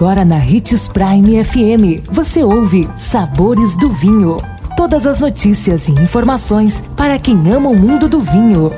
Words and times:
Agora 0.00 0.24
na 0.24 0.36
Ritz 0.36 0.88
Prime 0.88 1.44
FM, 1.44 2.08
você 2.10 2.42
ouve 2.42 2.88
Sabores 2.96 3.76
do 3.76 3.90
Vinho. 3.90 4.38
Todas 4.74 5.06
as 5.06 5.20
notícias 5.20 5.88
e 5.88 5.92
informações 5.92 6.82
para 6.96 7.18
quem 7.18 7.36
ama 7.52 7.68
o 7.68 7.78
mundo 7.78 8.08
do 8.08 8.18
vinho. 8.18 8.72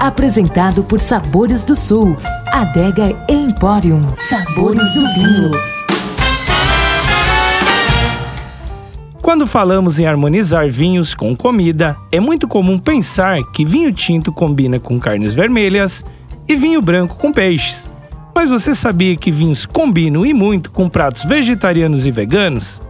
Apresentado 0.00 0.82
por 0.82 0.98
Sabores 0.98 1.64
do 1.64 1.76
Sul, 1.76 2.16
Adega 2.48 3.16
Emporium. 3.28 4.00
Sabores 4.16 4.94
do 4.94 5.14
Vinho. 5.14 5.52
Quando 9.22 9.46
falamos 9.46 10.00
em 10.00 10.06
harmonizar 10.06 10.68
vinhos 10.68 11.14
com 11.14 11.36
comida, 11.36 11.96
é 12.10 12.18
muito 12.18 12.48
comum 12.48 12.80
pensar 12.80 13.40
que 13.52 13.64
vinho 13.64 13.92
tinto 13.92 14.32
combina 14.32 14.80
com 14.80 14.98
carnes 14.98 15.36
vermelhas 15.36 16.04
e 16.48 16.56
vinho 16.56 16.82
branco 16.82 17.14
com 17.14 17.30
peixes. 17.30 17.88
Mas 18.38 18.50
você 18.50 18.72
sabia 18.72 19.16
que 19.16 19.32
vinhos 19.32 19.66
combinam 19.66 20.24
e 20.24 20.32
muito 20.32 20.70
com 20.70 20.88
pratos 20.88 21.24
vegetarianos 21.24 22.06
e 22.06 22.12
veganos? 22.12 22.80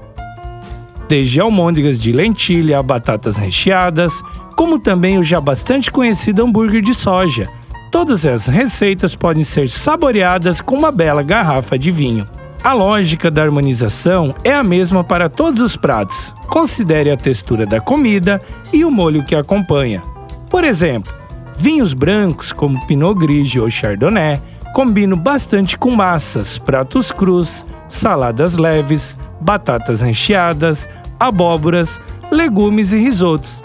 Desde 1.08 1.40
almôndegas 1.40 1.98
de 1.98 2.12
lentilha 2.12 2.78
a 2.78 2.82
batatas 2.82 3.38
recheadas, 3.38 4.20
como 4.54 4.78
também 4.78 5.16
o 5.18 5.24
já 5.24 5.40
bastante 5.40 5.90
conhecido 5.90 6.44
hambúrguer 6.44 6.82
de 6.82 6.92
soja. 6.92 7.48
Todas 7.90 8.26
essas 8.26 8.54
receitas 8.54 9.16
podem 9.16 9.42
ser 9.42 9.70
saboreadas 9.70 10.60
com 10.60 10.76
uma 10.76 10.92
bela 10.92 11.22
garrafa 11.22 11.78
de 11.78 11.90
vinho. 11.90 12.26
A 12.62 12.74
lógica 12.74 13.30
da 13.30 13.42
harmonização 13.42 14.34
é 14.44 14.52
a 14.52 14.62
mesma 14.62 15.02
para 15.02 15.30
todos 15.30 15.62
os 15.62 15.76
pratos. 15.76 16.30
Considere 16.48 17.10
a 17.10 17.16
textura 17.16 17.64
da 17.64 17.80
comida 17.80 18.38
e 18.70 18.84
o 18.84 18.90
molho 18.90 19.24
que 19.24 19.34
acompanha. 19.34 20.02
Por 20.50 20.62
exemplo, 20.62 21.10
vinhos 21.56 21.94
brancos 21.94 22.52
como 22.52 22.86
Pinot 22.86 23.18
Grigio 23.18 23.62
ou 23.62 23.70
Chardonnay 23.70 24.38
Combino 24.74 25.16
bastante 25.16 25.76
com 25.76 25.90
massas, 25.90 26.58
pratos 26.58 27.10
crus, 27.10 27.66
saladas 27.88 28.56
leves, 28.56 29.18
batatas 29.40 30.00
recheadas, 30.00 30.88
abóboras, 31.18 32.00
legumes 32.30 32.92
e 32.92 32.98
risotos. 32.98 33.62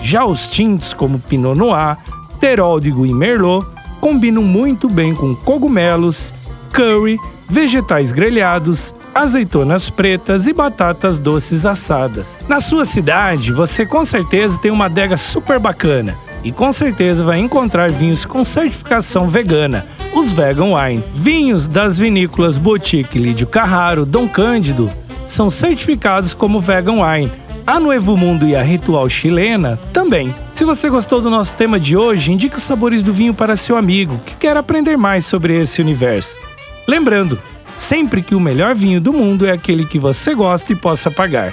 Já 0.00 0.24
os 0.24 0.50
tintos, 0.50 0.92
como 0.92 1.18
Pinot 1.18 1.58
Noir, 1.58 1.96
Teródigo 2.40 3.06
e 3.06 3.12
Merlot, 3.12 3.66
combinam 4.00 4.42
muito 4.42 4.88
bem 4.88 5.14
com 5.14 5.34
cogumelos, 5.34 6.34
curry, 6.72 7.18
vegetais 7.48 8.12
grelhados, 8.12 8.94
azeitonas 9.14 9.90
pretas 9.90 10.46
e 10.46 10.52
batatas 10.52 11.18
doces 11.18 11.66
assadas. 11.66 12.44
Na 12.48 12.60
sua 12.60 12.84
cidade, 12.84 13.52
você 13.52 13.84
com 13.84 14.04
certeza 14.04 14.58
tem 14.58 14.70
uma 14.70 14.86
adega 14.86 15.16
super 15.16 15.58
bacana 15.58 16.16
e 16.42 16.50
com 16.50 16.72
certeza 16.72 17.22
vai 17.22 17.38
encontrar 17.38 17.90
vinhos 17.90 18.24
com 18.24 18.44
certificação 18.44 19.28
vegana, 19.28 19.86
os 20.22 20.30
Vegan 20.30 20.76
Wine. 20.76 21.02
Vinhos 21.12 21.66
das 21.66 21.98
vinícolas 21.98 22.56
Boutique 22.56 23.18
Lídio 23.18 23.44
Carraro, 23.44 24.06
Dom 24.06 24.28
Cândido, 24.28 24.88
são 25.26 25.50
certificados 25.50 26.32
como 26.32 26.60
Vegan 26.60 27.02
Wine. 27.02 27.32
A 27.66 27.80
Novo 27.80 28.16
Mundo 28.16 28.46
e 28.46 28.54
a 28.54 28.62
Ritual 28.62 29.08
Chilena 29.08 29.76
também. 29.92 30.32
Se 30.52 30.64
você 30.64 30.88
gostou 30.88 31.20
do 31.20 31.28
nosso 31.28 31.54
tema 31.54 31.78
de 31.78 31.96
hoje, 31.96 32.30
indique 32.30 32.56
os 32.56 32.62
sabores 32.62 33.02
do 33.02 33.12
vinho 33.12 33.34
para 33.34 33.56
seu 33.56 33.76
amigo 33.76 34.20
que 34.24 34.36
quer 34.36 34.56
aprender 34.56 34.96
mais 34.96 35.26
sobre 35.26 35.60
esse 35.60 35.80
universo. 35.80 36.38
Lembrando, 36.86 37.36
sempre 37.74 38.22
que 38.22 38.36
o 38.36 38.40
melhor 38.40 38.76
vinho 38.76 39.00
do 39.00 39.12
mundo 39.12 39.44
é 39.44 39.50
aquele 39.50 39.84
que 39.84 39.98
você 39.98 40.36
gosta 40.36 40.72
e 40.72 40.76
possa 40.76 41.10
pagar. 41.10 41.52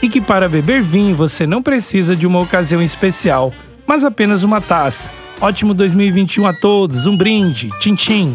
E 0.00 0.08
que 0.08 0.20
para 0.20 0.48
beber 0.48 0.82
vinho 0.82 1.16
você 1.16 1.48
não 1.48 1.60
precisa 1.60 2.14
de 2.14 2.28
uma 2.28 2.40
ocasião 2.40 2.80
especial 2.80 3.52
mas 3.86 4.04
apenas 4.04 4.42
uma 4.42 4.60
taça. 4.60 5.10
Ótimo 5.40 5.74
2021 5.74 6.46
a 6.46 6.52
todos, 6.52 7.06
um 7.06 7.16
brinde, 7.16 7.68
tchim 7.78 7.94
tchim. 7.94 8.34